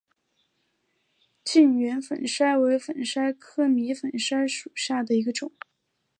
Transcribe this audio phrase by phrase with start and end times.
[1.43, 5.51] 近圆粉虱为粉虱科迷粉虱属下的一个种。